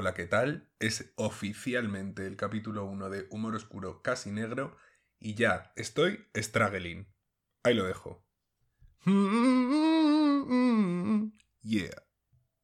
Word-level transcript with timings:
Hola, 0.00 0.14
¿qué 0.14 0.26
tal? 0.26 0.70
Es 0.78 1.12
oficialmente 1.16 2.24
el 2.24 2.36
capítulo 2.36 2.84
1 2.84 3.10
de 3.10 3.26
Humor 3.30 3.56
Oscuro 3.56 4.00
Casi 4.00 4.30
Negro 4.30 4.76
y 5.18 5.34
ya 5.34 5.72
estoy 5.74 6.24
struggling. 6.36 7.12
Ahí 7.64 7.74
lo 7.74 7.84
dejo. 7.84 8.24
Yeah. 11.62 12.06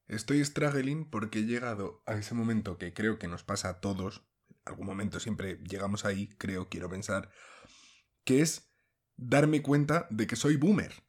Estoy 0.06 0.44
struggling 0.44 1.10
porque 1.10 1.40
he 1.40 1.44
llegado 1.44 2.04
a 2.06 2.14
ese 2.14 2.36
momento 2.36 2.78
que 2.78 2.94
creo 2.94 3.18
que 3.18 3.26
nos 3.26 3.42
pasa 3.42 3.68
a 3.68 3.80
todos. 3.80 4.24
En 4.48 4.58
algún 4.66 4.86
momento 4.86 5.18
siempre 5.18 5.58
llegamos 5.68 6.04
ahí, 6.04 6.28
creo, 6.38 6.68
quiero 6.68 6.88
pensar. 6.88 7.32
Que 8.22 8.42
es 8.42 8.72
darme 9.16 9.60
cuenta 9.60 10.06
de 10.08 10.28
que 10.28 10.36
soy 10.36 10.54
boomer. 10.54 11.02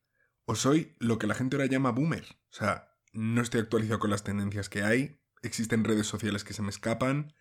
O 0.45 0.55
soy 0.55 0.95
lo 0.97 1.19
que 1.19 1.27
la 1.27 1.35
gente 1.35 1.55
ahora 1.55 1.67
llama 1.67 1.91
boomer. 1.91 2.25
O 2.49 2.55
sea, 2.55 2.97
no 3.13 3.43
estoy 3.43 3.61
actualizado 3.61 3.99
con 3.99 4.09
las 4.09 4.23
tendencias 4.23 4.69
que 4.69 4.81
hay, 4.81 5.21
existen 5.47 5.83
redes 5.83 6.07
sociales 6.07 6.43
que 6.43 6.53
se 6.53 6.61
me 6.61 6.69
escapan, 6.69 7.33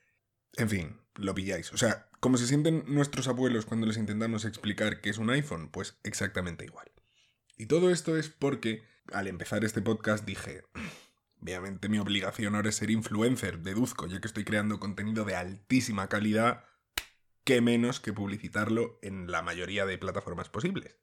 en 0.57 0.69
fin, 0.69 1.01
lo 1.15 1.35
pilláis. 1.35 1.73
O 1.73 1.77
sea, 1.77 2.09
como 2.21 2.37
se 2.39 2.47
sienten 2.47 2.85
nuestros 2.87 3.29
abuelos 3.29 3.67
cuando 3.67 3.87
les 3.87 3.97
intentamos 3.97 4.45
explicar 4.45 5.01
qué 5.01 5.11
es 5.11 5.19
un 5.19 5.31
iPhone, 5.31 5.69
pues 5.71 5.99
exactamente 6.05 6.65
igual. 6.65 6.93
Y 7.57 7.67
todo 7.67 7.91
esto 7.91 8.17
es 8.17 8.29
porque 8.29 8.83
al 9.13 9.27
empezar 9.27 9.65
este 9.65 9.83
podcast 9.83 10.25
dije, 10.25 10.63
obviamente 11.41 11.89
mi 11.89 11.99
obligación 11.99 12.55
ahora 12.55 12.71
es 12.71 12.77
ser 12.77 12.91
influencer, 12.91 13.61
deduzco, 13.61 14.07
ya 14.07 14.21
que 14.21 14.27
estoy 14.27 14.45
creando 14.45 14.81
contenido 14.81 15.25
de 15.25 15.37
altísima 15.37 16.09
calidad, 16.09 16.65
qué 17.45 17.61
menos 17.61 18.01
que 18.01 18.13
publicitarlo 18.13 18.99
en 19.03 19.31
la 19.31 19.43
mayoría 19.43 19.87
de 19.87 19.99
plataformas 19.99 20.49
posibles. 20.49 20.97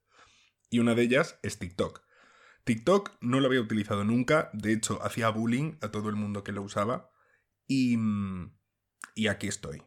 Y 0.70 0.80
una 0.80 0.96
de 0.96 1.04
ellas 1.04 1.38
es 1.44 1.60
TikTok. 1.60 2.02
TikTok 2.64 3.18
no 3.22 3.40
lo 3.40 3.48
había 3.48 3.62
utilizado 3.62 4.04
nunca, 4.04 4.50
de 4.54 4.74
hecho 4.74 5.04
hacía 5.04 5.30
bullying 5.30 5.78
a 5.82 5.90
todo 5.90 6.10
el 6.10 6.16
mundo 6.16 6.44
que 6.44 6.52
lo 6.52 6.62
usaba 6.62 7.12
y... 7.68 7.98
Y 9.14 9.28
aquí 9.28 9.48
estoy. 9.48 9.84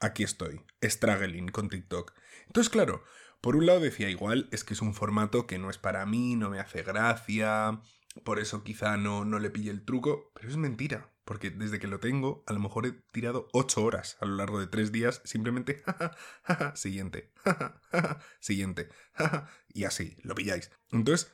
Aquí 0.00 0.22
estoy, 0.22 0.62
struggling 0.82 1.48
con 1.48 1.68
TikTok. 1.68 2.14
Entonces, 2.46 2.70
claro, 2.70 3.04
por 3.42 3.54
un 3.54 3.66
lado 3.66 3.80
decía 3.80 4.08
igual, 4.08 4.48
es 4.50 4.64
que 4.64 4.72
es 4.72 4.80
un 4.80 4.94
formato 4.94 5.46
que 5.46 5.58
no 5.58 5.68
es 5.68 5.76
para 5.76 6.06
mí, 6.06 6.36
no 6.36 6.48
me 6.48 6.58
hace 6.58 6.82
gracia, 6.82 7.80
por 8.24 8.38
eso 8.38 8.64
quizá 8.64 8.96
no, 8.96 9.24
no 9.24 9.38
le 9.38 9.50
pille 9.50 9.70
el 9.70 9.84
truco, 9.84 10.32
pero 10.34 10.48
es 10.48 10.56
mentira, 10.56 11.12
porque 11.24 11.50
desde 11.50 11.78
que 11.78 11.86
lo 11.86 12.00
tengo, 12.00 12.44
a 12.46 12.52
lo 12.52 12.60
mejor 12.60 12.86
he 12.86 12.92
tirado 13.12 13.48
8 13.52 13.84
horas 13.84 14.16
a 14.20 14.26
lo 14.26 14.36
largo 14.36 14.58
de 14.58 14.66
3 14.66 14.90
días, 14.90 15.20
simplemente, 15.24 15.82
siguiente, 16.74 17.32
siguiente, 18.40 18.88
y 19.68 19.84
así, 19.84 20.16
lo 20.22 20.34
pilláis. 20.34 20.70
Entonces, 20.90 21.32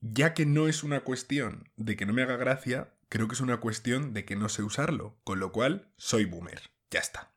ya 0.00 0.34
que 0.34 0.46
no 0.46 0.68
es 0.68 0.82
una 0.82 1.00
cuestión 1.00 1.70
de 1.76 1.96
que 1.96 2.06
no 2.06 2.12
me 2.12 2.22
haga 2.22 2.36
gracia, 2.36 2.94
creo 3.08 3.28
que 3.28 3.34
es 3.34 3.40
una 3.40 3.58
cuestión 3.58 4.12
de 4.14 4.24
que 4.24 4.36
no 4.36 4.48
sé 4.48 4.62
usarlo, 4.62 5.18
con 5.24 5.40
lo 5.40 5.52
cual 5.52 5.92
soy 5.96 6.24
boomer. 6.24 6.70
Ya 6.90 7.00
está. 7.00 7.32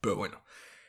Pero 0.00 0.16
bueno, 0.16 0.42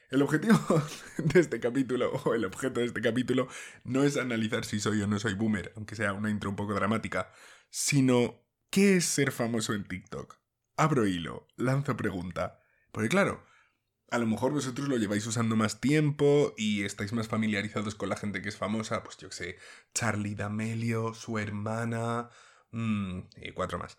el 0.09 0.21
objetivo 0.21 0.59
de 1.17 1.39
este 1.39 1.59
capítulo, 1.59 2.11
o 2.11 2.33
el 2.33 2.45
objeto 2.45 2.79
de 2.79 2.85
este 2.85 3.01
capítulo, 3.01 3.47
no 3.83 4.03
es 4.03 4.17
analizar 4.17 4.65
si 4.65 4.79
soy 4.79 5.01
o 5.01 5.07
no 5.07 5.19
soy 5.19 5.33
boomer, 5.33 5.73
aunque 5.75 5.95
sea 5.95 6.13
una 6.13 6.29
intro 6.29 6.49
un 6.49 6.55
poco 6.55 6.73
dramática, 6.73 7.31
sino 7.69 8.45
¿qué 8.69 8.97
es 8.97 9.05
ser 9.05 9.31
famoso 9.31 9.73
en 9.73 9.85
TikTok? 9.85 10.37
Abro 10.77 11.07
hilo, 11.07 11.47
lanzo 11.57 11.95
pregunta. 11.97 12.59
Porque 12.91 13.09
claro, 13.09 13.45
a 14.11 14.19
lo 14.19 14.27
mejor 14.27 14.51
vosotros 14.51 14.89
lo 14.89 14.97
lleváis 14.97 15.25
usando 15.25 15.55
más 15.55 15.79
tiempo 15.79 16.53
y 16.57 16.83
estáis 16.83 17.13
más 17.13 17.29
familiarizados 17.29 17.95
con 17.95 18.09
la 18.09 18.17
gente 18.17 18.41
que 18.41 18.49
es 18.49 18.57
famosa, 18.57 19.03
pues 19.03 19.17
yo 19.17 19.29
que 19.29 19.35
sé, 19.35 19.57
Charlie 19.93 20.35
D'Amelio, 20.35 21.13
su 21.13 21.39
hermana, 21.39 22.29
mmm, 22.71 23.19
y 23.41 23.51
cuatro 23.53 23.79
más. 23.79 23.97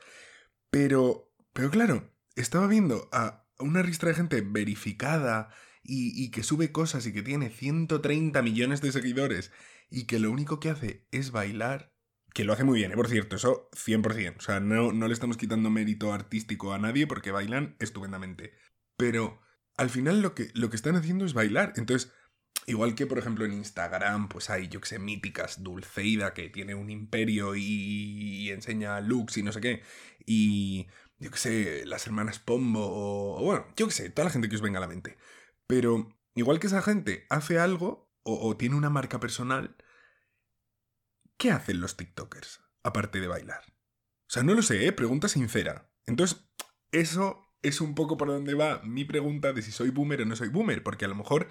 Pero, 0.71 1.33
pero 1.55 1.71
claro, 1.71 2.11
estaba 2.37 2.67
viendo 2.67 3.09
a 3.11 3.47
una 3.59 3.83
ristra 3.83 4.11
de 4.11 4.17
gente 4.17 4.43
verificada 4.43 5.49
y, 5.83 6.23
y 6.23 6.31
que 6.31 6.43
sube 6.43 6.73
cosas 6.73 7.07
y 7.07 7.13
que 7.15 7.23
tiene 7.23 7.49
130 7.49 8.43
millones 8.43 8.83
de 8.83 8.93
seguidores 8.93 9.51
y 9.91 10.05
que 10.05 10.19
lo 10.19 10.31
único 10.31 10.61
que 10.61 10.71
hace 10.71 11.07
es 11.11 11.31
bailar 11.33 11.93
que 12.35 12.45
lo 12.45 12.53
hace 12.53 12.65
muy 12.65 12.79
bien, 12.79 12.93
¿eh? 12.93 12.97
por 12.97 13.09
cierto, 13.09 13.37
eso 13.37 13.69
100%. 13.73 14.37
O 14.39 14.41
sea, 14.41 14.61
no, 14.61 14.93
no 14.93 15.07
le 15.07 15.15
estamos 15.15 15.37
quitando 15.37 15.71
mérito 15.71 16.13
artístico 16.13 16.73
a 16.73 16.79
nadie 16.79 17.07
porque 17.07 17.31
bailan 17.31 17.77
estupendamente. 17.79 18.53
Pero 18.97 19.41
al 19.77 19.91
final 19.91 20.21
lo 20.21 20.35
que, 20.35 20.51
lo 20.55 20.71
que 20.71 20.77
están 20.77 20.97
haciendo 20.97 21.25
es 21.25 21.35
bailar. 21.35 21.73
Entonces, 21.77 22.13
igual 22.67 22.95
que 22.95 23.07
por 23.07 23.19
ejemplo 23.19 23.45
en 23.45 23.53
Instagram, 23.53 24.29
pues 24.29 24.51
hay, 24.51 24.69
yo 24.69 24.81
que 24.81 24.89
sé, 24.89 24.99
míticas, 24.99 25.63
Dulceida, 25.63 26.35
que 26.35 26.49
tiene 26.49 26.75
un 26.75 26.91
imperio 26.91 27.55
y, 27.57 28.51
enseña 28.51 29.01
looks 29.01 29.37
y 29.39 29.43
no 29.43 29.53
sé 29.53 29.61
qué. 29.61 29.83
Y 30.27 30.89
yo 31.19 31.31
que 31.31 31.39
sé, 31.39 31.87
las 31.87 32.07
hermanas 32.07 32.39
Pombo 32.39 32.81
o, 32.83 33.43
bueno, 33.45 33.67
yo 33.77 33.87
que 33.87 33.93
sé, 33.93 34.11
toda 34.11 34.27
la 34.27 34.33
gente 34.33 34.49
que 34.49 34.57
os 34.57 34.63
venga 34.63 34.79
a 34.79 34.83
la 34.83 34.89
mente. 34.89 35.17
Pero 35.67 36.09
igual 36.35 36.61
que 36.61 36.67
esa 36.67 36.83
gente 36.83 37.27
hace 37.31 37.59
algo 37.59 38.11
o, 38.23 38.49
o 38.49 38.57
tiene 38.57 38.77
una 38.77 38.91
marca 38.91 39.21
personal, 39.21 39.77
¿qué 41.37 41.51
hacen 41.51 41.81
los 41.81 41.97
TikTokers 41.97 42.61
aparte 42.83 43.21
de 43.21 43.29
bailar? 43.29 43.63
O 43.69 44.33
sea, 44.33 44.43
no 44.43 44.55
lo 44.55 44.63
sé, 44.63 44.87
¿eh? 44.87 44.93
Pregunta 44.93 45.29
sincera. 45.29 45.91
Entonces, 46.07 46.49
eso 46.91 47.52
es 47.63 47.81
un 47.81 47.95
poco 47.95 48.17
por 48.17 48.29
donde 48.29 48.55
va 48.55 48.83
mi 48.83 49.05
pregunta 49.05 49.53
de 49.53 49.63
si 49.63 49.73
soy 49.73 49.91
boomer 49.91 50.23
o 50.23 50.25
no 50.25 50.37
soy 50.37 50.49
boomer, 50.49 50.83
porque 50.83 51.05
a 51.05 51.09
lo 51.09 51.15
mejor 51.15 51.49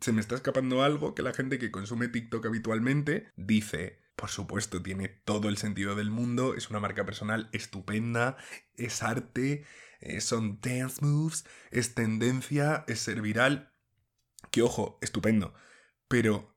se 0.00 0.12
me 0.12 0.20
está 0.20 0.34
escapando 0.34 0.82
algo 0.82 1.14
que 1.14 1.22
la 1.22 1.32
gente 1.32 1.58
que 1.58 1.70
consume 1.70 2.08
TikTok 2.08 2.46
habitualmente 2.46 3.32
dice, 3.36 4.00
por 4.14 4.30
supuesto, 4.30 4.82
tiene 4.82 5.08
todo 5.08 5.48
el 5.48 5.56
sentido 5.56 5.94
del 5.94 6.10
mundo, 6.10 6.54
es 6.54 6.70
una 6.70 6.80
marca 6.80 7.04
personal 7.04 7.48
estupenda, 7.52 8.36
es 8.74 9.02
arte, 9.02 9.64
eh, 10.00 10.20
son 10.20 10.60
dance 10.60 11.04
moves, 11.04 11.46
es 11.70 11.94
tendencia, 11.94 12.84
es 12.88 13.00
ser 13.00 13.22
viral. 13.22 13.72
Que 14.50 14.62
ojo, 14.62 14.98
estupendo. 15.00 15.54
Pero 16.08 16.56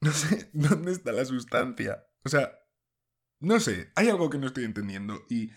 no 0.00 0.12
sé 0.12 0.50
dónde 0.52 0.92
está 0.92 1.12
la 1.12 1.24
sustancia. 1.24 2.06
O 2.24 2.28
sea, 2.28 2.58
no 3.40 3.60
sé, 3.60 3.92
hay 3.94 4.08
algo 4.08 4.30
que 4.30 4.38
no 4.38 4.46
estoy 4.46 4.64
entendiendo 4.64 5.24
y 5.28 5.52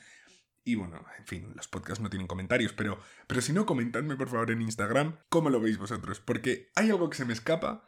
y 0.63 0.75
bueno, 0.75 1.03
en 1.17 1.25
fin, 1.25 1.53
los 1.55 1.67
podcasts 1.67 2.01
no 2.01 2.09
tienen 2.09 2.27
comentarios, 2.27 2.73
pero, 2.73 2.99
pero 3.27 3.41
si 3.41 3.53
no, 3.53 3.65
comentadme 3.65 4.15
por 4.15 4.29
favor 4.29 4.51
en 4.51 4.61
Instagram 4.61 5.17
cómo 5.29 5.49
lo 5.49 5.59
veis 5.59 5.77
vosotros, 5.77 6.19
porque 6.19 6.71
hay 6.75 6.89
algo 6.89 7.09
que 7.09 7.17
se 7.17 7.25
me 7.25 7.33
escapa 7.33 7.87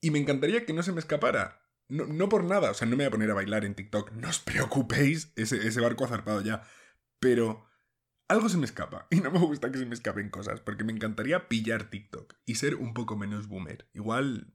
y 0.00 0.10
me 0.10 0.18
encantaría 0.18 0.64
que 0.64 0.72
no 0.72 0.82
se 0.82 0.92
me 0.92 1.00
escapara. 1.00 1.62
No, 1.88 2.06
no 2.06 2.28
por 2.28 2.44
nada, 2.44 2.70
o 2.70 2.74
sea, 2.74 2.86
no 2.88 2.96
me 2.96 3.04
voy 3.04 3.08
a 3.08 3.10
poner 3.12 3.30
a 3.30 3.34
bailar 3.34 3.64
en 3.64 3.74
TikTok, 3.74 4.12
no 4.12 4.28
os 4.28 4.40
preocupéis, 4.40 5.32
ese, 5.36 5.66
ese 5.66 5.80
barco 5.80 6.04
ha 6.04 6.08
zarpado 6.08 6.40
ya, 6.40 6.64
pero 7.20 7.66
algo 8.28 8.48
se 8.48 8.58
me 8.58 8.64
escapa 8.64 9.06
y 9.10 9.20
no 9.20 9.30
me 9.30 9.38
gusta 9.38 9.70
que 9.70 9.78
se 9.78 9.86
me 9.86 9.94
escapen 9.94 10.30
cosas, 10.30 10.60
porque 10.60 10.84
me 10.84 10.92
encantaría 10.92 11.48
pillar 11.48 11.90
TikTok 11.90 12.34
y 12.44 12.56
ser 12.56 12.76
un 12.76 12.94
poco 12.94 13.16
menos 13.16 13.48
boomer. 13.48 13.88
Igual 13.92 14.54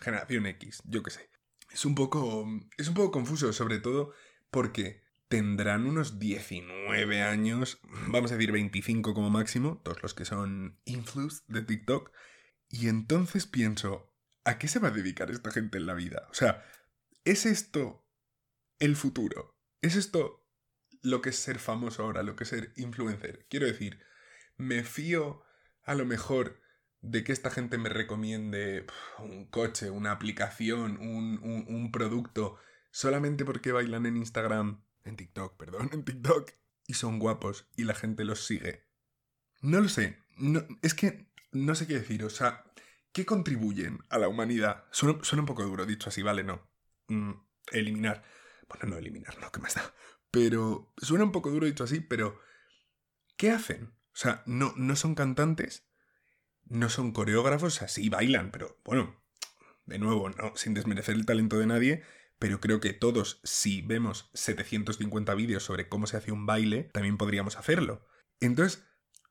generación 0.00 0.46
X, 0.46 0.82
yo 0.84 1.02
qué 1.02 1.10
sé. 1.10 1.30
Es 1.70 1.84
un 1.84 1.94
poco 1.94 2.46
es 2.78 2.88
un 2.88 2.94
poco 2.94 3.10
confuso, 3.10 3.52
sobre 3.52 3.78
todo 3.78 4.12
porque 4.50 5.02
tendrán 5.30 5.86
unos 5.86 6.18
19 6.18 7.22
años, 7.22 7.78
vamos 8.08 8.32
a 8.32 8.34
decir 8.34 8.50
25 8.50 9.14
como 9.14 9.30
máximo, 9.30 9.80
todos 9.84 10.02
los 10.02 10.12
que 10.12 10.24
son 10.24 10.80
influx 10.84 11.44
de 11.46 11.62
TikTok, 11.62 12.10
y 12.68 12.88
entonces 12.88 13.46
pienso, 13.46 14.12
¿a 14.44 14.58
qué 14.58 14.66
se 14.66 14.80
va 14.80 14.88
a 14.88 14.90
dedicar 14.90 15.30
esta 15.30 15.52
gente 15.52 15.78
en 15.78 15.86
la 15.86 15.94
vida? 15.94 16.26
O 16.32 16.34
sea, 16.34 16.66
¿es 17.24 17.46
esto 17.46 18.04
el 18.80 18.96
futuro? 18.96 19.56
¿Es 19.82 19.94
esto 19.94 20.44
lo 21.00 21.22
que 21.22 21.30
es 21.30 21.36
ser 21.36 21.60
famoso 21.60 22.02
ahora, 22.02 22.24
lo 22.24 22.34
que 22.34 22.42
es 22.42 22.50
ser 22.50 22.72
influencer? 22.76 23.46
Quiero 23.48 23.66
decir, 23.66 24.00
me 24.56 24.82
fío 24.82 25.44
a 25.84 25.94
lo 25.94 26.06
mejor 26.06 26.60
de 27.02 27.22
que 27.22 27.30
esta 27.30 27.52
gente 27.52 27.78
me 27.78 27.88
recomiende 27.88 28.84
un 29.20 29.46
coche, 29.46 29.90
una 29.90 30.10
aplicación, 30.10 30.98
un, 30.98 31.38
un, 31.44 31.66
un 31.68 31.92
producto, 31.92 32.58
solamente 32.90 33.44
porque 33.44 33.70
bailan 33.70 34.06
en 34.06 34.16
Instagram 34.16 34.82
en 35.04 35.16
TikTok, 35.16 35.56
perdón, 35.56 35.90
en 35.92 36.04
TikTok, 36.04 36.50
y 36.86 36.94
son 36.94 37.18
guapos 37.18 37.68
y 37.76 37.84
la 37.84 37.94
gente 37.94 38.24
los 38.24 38.44
sigue. 38.46 38.84
No 39.62 39.80
lo 39.80 39.88
sé, 39.88 40.18
es 40.82 40.94
que 40.94 41.30
no 41.52 41.74
sé 41.74 41.86
qué 41.86 41.94
decir, 41.94 42.24
o 42.24 42.30
sea, 42.30 42.64
¿qué 43.12 43.26
contribuyen 43.26 44.00
a 44.08 44.18
la 44.18 44.28
humanidad? 44.28 44.84
Suena, 44.90 45.18
un 45.40 45.46
poco 45.46 45.64
duro 45.64 45.86
dicho 45.86 46.08
así, 46.08 46.22
vale, 46.22 46.44
no. 46.44 46.68
Mm, 47.08 47.32
eliminar. 47.72 48.24
Bueno, 48.68 48.88
no 48.88 48.98
eliminar, 48.98 49.38
no, 49.40 49.50
¿qué 49.50 49.60
más 49.60 49.74
da? 49.74 49.94
Pero 50.30 50.92
suena 50.96 51.24
un 51.24 51.32
poco 51.32 51.50
duro 51.50 51.66
dicho 51.66 51.84
así, 51.84 52.00
pero 52.00 52.40
¿qué 53.36 53.50
hacen? 53.50 53.92
O 54.12 54.16
sea, 54.16 54.42
no, 54.46 54.72
no 54.76 54.96
son 54.96 55.14
cantantes, 55.14 55.88
no 56.64 56.88
son 56.88 57.12
coreógrafos, 57.12 57.82
así 57.82 58.08
bailan, 58.08 58.50
pero 58.50 58.80
bueno, 58.84 59.20
de 59.86 59.98
nuevo, 59.98 60.30
no, 60.30 60.56
sin 60.56 60.74
desmerecer 60.74 61.16
el 61.16 61.26
talento 61.26 61.58
de 61.58 61.66
nadie, 61.66 62.02
pero 62.40 62.58
creo 62.58 62.80
que 62.80 62.94
todos, 62.94 63.38
si 63.44 63.82
vemos 63.82 64.30
750 64.32 65.34
vídeos 65.34 65.62
sobre 65.62 65.90
cómo 65.90 66.06
se 66.06 66.16
hace 66.16 66.32
un 66.32 66.46
baile, 66.46 66.84
también 66.94 67.18
podríamos 67.18 67.56
hacerlo. 67.56 68.06
Entonces, 68.40 68.82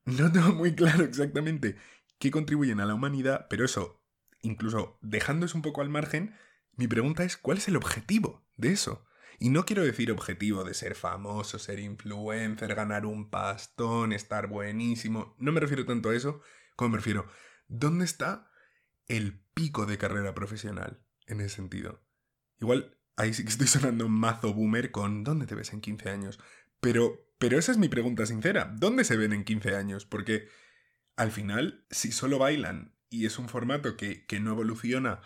no 0.05 0.31
tengo 0.31 0.53
muy 0.53 0.75
claro 0.75 1.03
exactamente 1.03 1.75
qué 2.19 2.29
contribuyen 2.29 2.79
a 2.79 2.85
la 2.85 2.93
humanidad, 2.93 3.47
pero 3.49 3.65
eso, 3.65 4.05
incluso 4.43 4.99
dejando 5.01 5.47
un 5.55 5.63
poco 5.63 5.81
al 5.81 5.89
margen, 5.89 6.35
mi 6.73 6.87
pregunta 6.87 7.23
es, 7.23 7.35
¿cuál 7.35 7.57
es 7.57 7.67
el 7.67 7.77
objetivo 7.77 8.47
de 8.57 8.73
eso? 8.73 9.07
Y 9.39 9.49
no 9.49 9.65
quiero 9.65 9.83
decir 9.83 10.11
objetivo 10.11 10.63
de 10.63 10.75
ser 10.75 10.93
famoso, 10.93 11.57
ser 11.57 11.79
influencer, 11.79 12.75
ganar 12.75 13.07
un 13.07 13.31
pastón, 13.31 14.13
estar 14.13 14.45
buenísimo. 14.47 15.35
No 15.39 15.51
me 15.51 15.61
refiero 15.61 15.83
tanto 15.83 16.09
a 16.09 16.15
eso, 16.15 16.41
como 16.75 16.91
me 16.91 16.97
refiero, 16.97 17.25
¿dónde 17.67 18.05
está 18.05 18.51
el 19.07 19.43
pico 19.55 19.87
de 19.87 19.97
carrera 19.97 20.35
profesional 20.35 21.03
en 21.25 21.41
ese 21.41 21.55
sentido? 21.55 22.05
Igual 22.59 22.98
ahí 23.19 23.33
sí 23.33 23.43
que 23.43 23.49
estoy 23.49 23.67
sonando 23.67 24.07
mazo 24.07 24.53
boomer 24.53 24.91
con 24.91 25.23
¿dónde 25.23 25.45
te 25.45 25.53
ves 25.53 25.73
en 25.73 25.81
15 25.81 26.09
años? 26.09 26.39
Pero, 26.79 27.29
pero 27.37 27.59
esa 27.59 27.71
es 27.71 27.77
mi 27.77 27.89
pregunta 27.89 28.25
sincera. 28.25 28.73
¿Dónde 28.75 29.03
se 29.03 29.17
ven 29.17 29.33
en 29.33 29.43
15 29.43 29.75
años? 29.75 30.05
Porque 30.05 30.47
al 31.17 31.31
final, 31.31 31.85
si 31.91 32.11
solo 32.13 32.39
bailan 32.39 32.95
y 33.09 33.25
es 33.25 33.37
un 33.37 33.49
formato 33.49 33.97
que, 33.97 34.25
que 34.25 34.39
no 34.39 34.51
evoluciona 34.51 35.21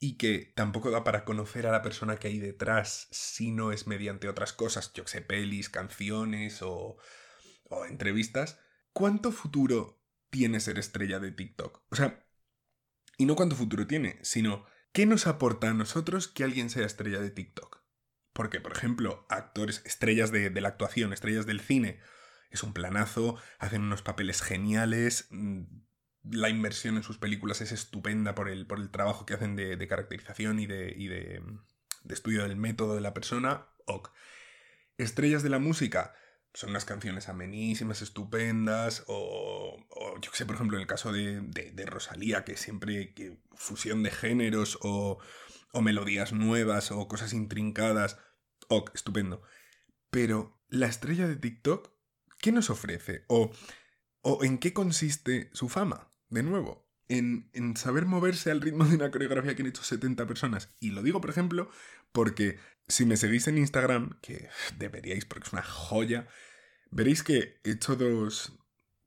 y 0.00 0.16
que 0.16 0.52
tampoco 0.56 0.90
da 0.90 1.04
para 1.04 1.24
conocer 1.24 1.66
a 1.66 1.72
la 1.72 1.82
persona 1.82 2.16
que 2.16 2.28
hay 2.28 2.38
detrás 2.40 3.08
si 3.12 3.52
no 3.52 3.70
es 3.70 3.86
mediante 3.86 4.28
otras 4.28 4.52
cosas, 4.52 4.92
yo 4.92 5.06
sé, 5.06 5.22
pelis, 5.22 5.68
canciones 5.68 6.60
o, 6.62 6.96
o 7.68 7.84
entrevistas, 7.84 8.58
¿cuánto 8.92 9.30
futuro 9.30 10.02
tiene 10.30 10.58
ser 10.58 10.78
estrella 10.78 11.20
de 11.20 11.32
TikTok? 11.32 11.82
O 11.90 11.96
sea, 11.96 12.26
y 13.16 13.26
no 13.26 13.36
cuánto 13.36 13.54
futuro 13.56 13.86
tiene, 13.86 14.18
sino 14.22 14.66
¿qué 14.98 15.06
nos 15.06 15.28
aporta 15.28 15.70
a 15.70 15.74
nosotros 15.74 16.26
que 16.26 16.42
alguien 16.42 16.70
sea 16.70 16.84
estrella 16.84 17.20
de 17.20 17.30
TikTok? 17.30 17.84
Porque, 18.32 18.60
por 18.60 18.72
ejemplo, 18.72 19.24
actores, 19.28 19.80
estrellas 19.84 20.32
de, 20.32 20.50
la 20.60 20.66
actuación, 20.66 21.12
estrellas 21.12 21.46
del 21.46 21.60
cine, 21.60 22.00
es 22.50 22.64
un 22.64 22.72
planazo, 22.72 23.36
hacen 23.60 23.82
unos 23.82 24.02
papeles 24.02 24.42
geniales, 24.42 25.28
mm, 25.30 25.62
la 26.32 26.48
inversión 26.48 26.96
en 26.96 27.04
sus 27.04 27.16
películas 27.16 27.60
es 27.60 27.70
estupenda 27.70 28.34
por 28.34 28.48
el, 28.48 28.66
por 28.66 28.80
el 28.80 28.90
trabajo 28.90 29.24
que 29.24 29.34
hacen 29.34 29.54
de, 29.54 29.86
caracterización 29.86 30.58
y, 30.58 30.66
de, 30.66 30.92
y 30.96 31.06
de, 31.06 31.44
de, 32.02 32.14
estudio 32.14 32.42
del 32.42 32.56
método 32.56 32.96
de 32.96 33.00
la 33.00 33.14
persona. 33.14 33.68
Ok. 33.86 34.10
Estrellas 34.96 35.44
de 35.44 35.50
la 35.50 35.60
música. 35.60 36.12
Son 36.58 36.70
unas 36.70 36.84
canciones 36.84 37.28
amenísimas, 37.28 38.02
estupendas, 38.02 39.04
o, 39.06 39.76
o 39.90 40.20
yo 40.20 40.30
que 40.30 40.36
sé, 40.36 40.44
por 40.44 40.56
ejemplo, 40.56 40.76
en 40.76 40.82
el 40.82 40.88
caso 40.88 41.12
de, 41.12 41.40
de 41.40 41.86
Rosalía, 41.86 42.44
que 42.44 42.56
siempre 42.56 43.14
que 43.14 43.38
fusión 43.54 44.02
de 44.02 44.10
géneros 44.10 44.76
o, 44.82 45.18
o 45.72 45.82
melodías 45.82 46.32
nuevas 46.32 46.90
o 46.90 47.06
cosas 47.06 47.32
intrincadas 47.32 48.18
ok, 48.68 48.90
estupendo. 48.94 49.42
Pero 50.10 50.60
la 50.68 50.86
estrella 50.86 51.26
de 51.26 51.36
TikTok, 51.36 51.90
¿qué 52.38 52.52
nos 52.52 52.70
ofrece? 52.70 53.24
¿O, 53.28 53.50
o 54.22 54.44
en 54.44 54.58
qué 54.58 54.72
consiste 54.72 55.50
su 55.52 55.68
fama? 55.68 56.12
De 56.28 56.42
nuevo, 56.42 56.90
en, 57.08 57.50
en, 57.52 57.76
saber 57.76 58.04
moverse 58.04 58.50
al 58.50 58.60
ritmo 58.60 58.84
de 58.84 58.96
una 58.96 59.10
coreografía 59.10 59.56
que 59.56 59.62
han 59.62 59.68
hecho 59.68 59.82
70 59.82 60.26
personas. 60.26 60.76
Y 60.78 60.90
lo 60.90 61.02
digo, 61.02 61.20
por 61.20 61.30
ejemplo, 61.30 61.70
porque 62.12 62.58
si 62.86 63.06
me 63.06 63.16
seguís 63.16 63.48
en 63.48 63.58
Instagram, 63.58 64.18
que 64.20 64.48
deberíais 64.76 65.24
porque 65.24 65.46
es 65.46 65.52
una 65.52 65.62
joya, 65.62 66.28
veréis 66.90 67.22
que 67.22 67.60
he 67.64 67.70
hecho 67.72 67.96
dos 67.96 68.58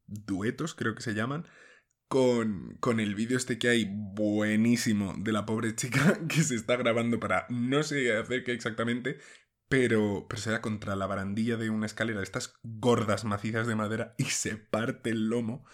duetos, 0.08 0.76
creo 0.76 0.96
que 0.96 1.02
se 1.02 1.14
llaman, 1.14 1.48
con, 2.08 2.76
con, 2.82 3.00
el 3.00 3.16
vídeo 3.16 3.38
este 3.38 3.58
que 3.58 3.70
hay 3.70 3.88
buenísimo 3.90 5.16
de 5.18 5.32
la 5.32 5.46
pobre 5.46 5.76
chica 5.76 6.20
que 6.28 6.44
se 6.44 6.56
está 6.56 6.76
grabando 6.76 7.20
para 7.20 7.46
no 7.50 7.84
sé 7.84 8.18
hacer 8.18 8.44
qué 8.44 8.52
exactamente, 8.52 9.20
pero, 9.70 10.26
pero 10.28 10.42
se 10.42 10.52
da 10.52 10.62
contra 10.62 10.98
la 10.98 11.08
barandilla 11.08 11.56
de 11.56 11.70
una 11.70 11.86
escalera 11.86 12.22
estas 12.22 12.54
gordas 12.64 13.24
macizas 13.24 13.66
de 13.68 13.76
madera 13.76 14.14
y 14.18 14.26
se 14.26 14.58
parte 14.58 15.12
el 15.12 15.30
lomo. 15.30 15.66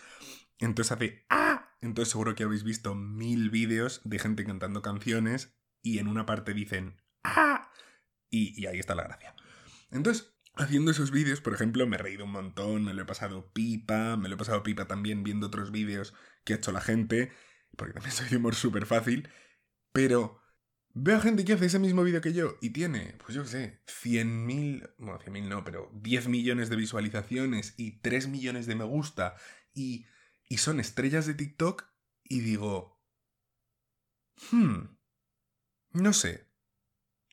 Entonces 0.59 0.91
hace 0.91 1.25
¡Ah! 1.29 1.75
Entonces 1.81 2.11
seguro 2.11 2.35
que 2.35 2.43
habéis 2.43 2.63
visto 2.63 2.93
mil 2.93 3.49
vídeos 3.49 4.01
de 4.03 4.19
gente 4.19 4.45
cantando 4.45 4.83
canciones 4.83 5.57
y 5.81 5.97
en 5.97 6.07
una 6.07 6.27
parte 6.27 6.53
dicen 6.53 7.01
¡Ah! 7.23 7.71
Y, 8.29 8.61
y 8.61 8.67
ahí 8.67 8.77
está 8.77 8.93
la 8.93 9.05
gracia. 9.05 9.35
Entonces, 9.89 10.36
haciendo 10.57 10.91
esos 10.91 11.11
vídeos, 11.11 11.41
por 11.41 11.53
ejemplo, 11.53 11.87
me 11.87 11.95
he 11.95 11.99
reído 11.99 12.25
un 12.25 12.31
montón, 12.31 12.83
me 12.83 12.93
lo 12.93 13.03
he 13.03 13.05
pasado 13.05 13.51
pipa, 13.53 14.17
me 14.17 14.29
lo 14.29 14.35
he 14.35 14.37
pasado 14.37 14.63
pipa 14.63 14.87
también 14.87 15.23
viendo 15.23 15.47
otros 15.47 15.71
vídeos 15.71 16.13
que 16.43 16.53
ha 16.53 16.57
hecho 16.57 16.71
la 16.71 16.81
gente, 16.81 17.31
porque 17.75 17.93
también 17.93 18.11
soy 18.15 18.35
humor 18.35 18.55
súper 18.55 18.85
fácil, 18.85 19.29
pero 19.91 20.41
Veo 20.99 21.21
gente 21.21 21.45
que 21.45 21.53
hace 21.53 21.67
ese 21.67 21.77
mismo 21.77 22.03
vídeo 22.03 22.21
que 22.21 22.33
yo 22.33 22.57
y 22.59 22.71
tiene, 22.71 23.15
pues 23.23 23.35
yo 23.35 23.43
qué 23.43 23.49
sé, 23.49 23.81
100.000, 23.85 24.95
bueno, 24.97 25.19
100.000 25.19 25.47
no, 25.47 25.63
pero 25.63 25.91
10 25.93 26.27
millones 26.27 26.71
de 26.71 26.75
visualizaciones 26.75 27.75
y 27.77 27.99
3 27.99 28.27
millones 28.27 28.65
de 28.65 28.73
me 28.73 28.83
gusta 28.83 29.35
y, 29.75 30.07
y 30.49 30.57
son 30.57 30.79
estrellas 30.79 31.27
de 31.27 31.35
TikTok 31.35 31.85
y 32.23 32.39
digo, 32.39 32.99
hmm, 34.51 34.97
no 35.91 36.13
sé. 36.13 36.46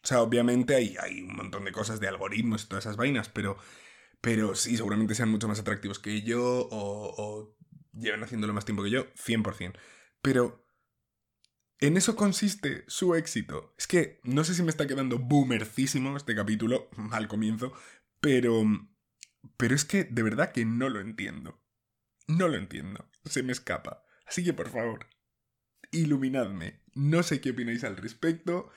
O 0.04 0.06
sea, 0.06 0.20
obviamente 0.20 0.74
hay, 0.74 0.96
hay 1.00 1.22
un 1.22 1.34
montón 1.34 1.64
de 1.64 1.72
cosas 1.72 1.98
de 1.98 2.08
algoritmos 2.08 2.64
y 2.64 2.68
todas 2.68 2.84
esas 2.84 2.96
vainas, 2.96 3.30
pero, 3.30 3.56
pero 4.20 4.54
sí, 4.54 4.76
seguramente 4.76 5.14
sean 5.14 5.30
mucho 5.30 5.48
más 5.48 5.58
atractivos 5.58 5.98
que 5.98 6.20
yo 6.22 6.42
o, 6.42 7.14
o 7.16 7.56
llevan 7.94 8.22
haciéndolo 8.22 8.52
más 8.52 8.66
tiempo 8.66 8.82
que 8.82 8.90
yo, 8.90 9.12
100%. 9.14 9.78
Pero 10.20 10.68
en 11.80 11.96
eso 11.96 12.16
consiste 12.16 12.84
su 12.86 13.14
éxito. 13.14 13.74
Es 13.78 13.86
que 13.86 14.20
no 14.24 14.44
sé 14.44 14.54
si 14.54 14.62
me 14.62 14.70
está 14.70 14.86
quedando 14.86 15.18
boomercísimo 15.18 16.16
este 16.16 16.34
capítulo 16.34 16.90
al 17.12 17.28
comienzo, 17.28 17.72
pero... 18.20 18.64
Pero 19.58 19.74
es 19.74 19.84
que 19.84 20.04
de 20.04 20.22
verdad 20.22 20.52
que 20.52 20.64
no 20.64 20.88
lo 20.88 21.00
entiendo. 21.00 21.62
No 22.26 22.48
lo 22.48 22.56
entiendo. 22.56 23.10
Se 23.26 23.42
me 23.42 23.52
escapa. 23.52 24.02
Así 24.26 24.42
que 24.42 24.54
por 24.54 24.70
favor, 24.70 25.06
iluminadme. 25.92 26.82
No 26.94 27.22
sé 27.22 27.42
qué 27.42 27.50
opináis 27.50 27.84
al 27.84 27.98
respecto. 27.98 28.70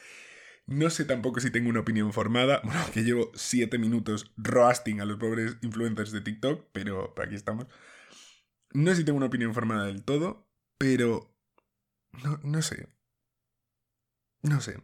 No 0.68 0.90
sé 0.90 1.06
tampoco 1.06 1.40
si 1.40 1.50
tengo 1.50 1.70
una 1.70 1.80
opinión 1.80 2.14
formada. 2.14 2.62
Bueno, 2.66 2.82
que 2.94 3.04
llevo 3.04 3.32
7 3.36 3.78
minutos 3.78 4.32
roasting 4.38 5.02
a 5.02 5.06
los 5.06 5.18
pobres 5.18 5.58
influencers 5.62 6.12
de 6.12 6.22
TikTok, 6.22 6.68
pero 6.72 7.14
aquí 7.22 7.36
estamos. 7.36 7.68
No 8.74 8.92
sé 8.92 8.98
si 8.98 9.06
tengo 9.06 9.18
una 9.18 9.28
opinión 9.28 9.54
formada 9.54 9.86
del 9.86 10.04
todo, 10.04 10.48
pero 10.78 11.34
no, 12.24 12.40
no 12.44 12.62
sé. 12.62 12.90
No 14.44 14.62
sé. 14.62 14.80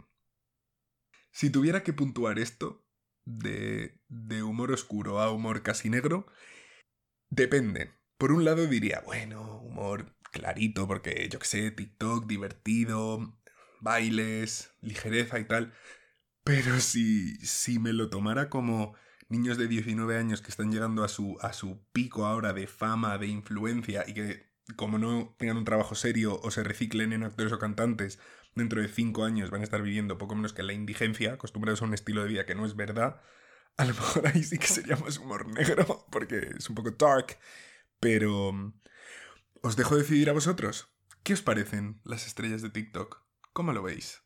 Si 1.31 1.49
tuviera 1.49 1.83
que 1.83 1.93
puntuar 1.93 2.39
esto, 2.39 2.85
de, 3.25 3.99
de 4.07 4.43
humor 4.43 4.71
oscuro 4.71 5.19
a 5.19 5.31
humor 5.31 5.63
casi 5.63 5.89
negro, 5.89 6.27
depende. 7.29 7.91
Por 8.17 8.31
un 8.31 8.45
lado 8.45 8.67
diría, 8.67 9.01
bueno, 9.05 9.59
humor 9.61 10.15
clarito, 10.31 10.87
porque 10.87 11.27
yo 11.29 11.39
que 11.39 11.45
sé, 11.45 11.71
TikTok, 11.71 12.25
divertido, 12.27 13.37
bailes, 13.83 14.71
ligereza 14.81 15.39
y 15.39 15.45
tal. 15.45 15.73
Pero 16.43 16.79
si, 16.79 17.35
si 17.37 17.79
me 17.79 17.93
lo 17.93 18.09
tomara 18.09 18.49
como 18.49 18.95
niños 19.29 19.57
de 19.57 19.67
19 19.67 20.17
años 20.17 20.41
que 20.41 20.49
están 20.49 20.71
llegando 20.71 21.03
a 21.03 21.07
su, 21.07 21.37
a 21.41 21.53
su 21.53 21.85
pico 21.91 22.25
ahora 22.25 22.53
de 22.53 22.67
fama, 22.67 23.17
de 23.17 23.27
influencia 23.27 24.03
y 24.07 24.13
que 24.13 24.53
como 24.75 24.97
no 24.97 25.35
tengan 25.37 25.57
un 25.57 25.65
trabajo 25.65 25.95
serio 25.95 26.39
o 26.41 26.51
se 26.51 26.63
reciclen 26.63 27.13
en 27.13 27.23
actores 27.23 27.51
o 27.51 27.59
cantantes, 27.59 28.19
dentro 28.55 28.81
de 28.81 28.87
cinco 28.87 29.25
años 29.25 29.49
van 29.49 29.61
a 29.61 29.63
estar 29.63 29.81
viviendo 29.81 30.17
poco 30.17 30.35
menos 30.35 30.53
que 30.53 30.63
la 30.63 30.73
indigencia, 30.73 31.33
acostumbrados 31.33 31.81
a 31.81 31.85
un 31.85 31.93
estilo 31.93 32.23
de 32.23 32.29
vida 32.29 32.45
que 32.45 32.55
no 32.55 32.65
es 32.65 32.75
verdad, 32.75 33.21
a 33.77 33.85
lo 33.85 33.93
mejor 33.93 34.27
ahí 34.27 34.43
sí 34.43 34.57
que 34.57 34.67
sería 34.67 34.95
más 34.95 35.17
humor 35.17 35.47
negro, 35.47 36.05
porque 36.11 36.51
es 36.57 36.69
un 36.69 36.75
poco 36.75 36.91
dark, 36.91 37.37
pero 37.99 38.73
os 39.61 39.75
dejo 39.75 39.97
decidir 39.97 40.29
a 40.29 40.33
vosotros. 40.33 40.89
¿Qué 41.23 41.33
os 41.33 41.41
parecen 41.41 42.01
las 42.03 42.27
estrellas 42.27 42.61
de 42.61 42.69
TikTok? 42.69 43.22
¿Cómo 43.53 43.71
lo 43.71 43.83
veis? 43.83 44.23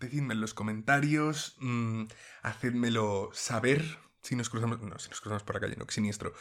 Decidme 0.00 0.34
en 0.34 0.40
los 0.40 0.54
comentarios, 0.54 1.56
mmm, 1.58 2.04
hacedmelo 2.42 3.30
saber 3.32 3.84
si 4.22 4.36
nos 4.36 4.48
cruzamos, 4.48 4.80
no, 4.80 4.98
si 4.98 5.10
nos 5.10 5.20
cruzamos 5.20 5.42
por 5.42 5.56
la 5.56 5.60
calle, 5.60 5.76
siniestro. 5.88 6.32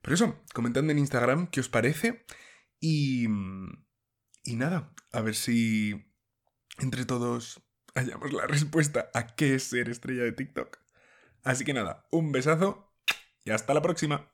Pero 0.00 0.14
eso, 0.14 0.40
comentadme 0.54 0.92
en 0.92 1.00
Instagram 1.00 1.48
qué 1.48 1.60
os 1.60 1.68
parece 1.68 2.24
y... 2.78 3.28
Mm, 3.28 3.86
y 4.42 4.56
nada, 4.56 4.94
a 5.12 5.20
ver 5.20 5.34
si 5.34 6.14
entre 6.78 7.04
todos 7.04 7.62
hallamos 7.94 8.32
la 8.32 8.46
respuesta 8.46 9.10
a 9.12 9.34
qué 9.34 9.54
es 9.54 9.64
ser 9.64 9.88
estrella 9.88 10.22
de 10.22 10.32
TikTok. 10.32 10.78
Así 11.42 11.64
que 11.64 11.74
nada, 11.74 12.06
un 12.10 12.32
besazo 12.32 12.92
y 13.44 13.50
hasta 13.50 13.74
la 13.74 13.82
próxima. 13.82 14.32